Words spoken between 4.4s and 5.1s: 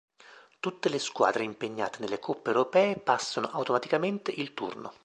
turno.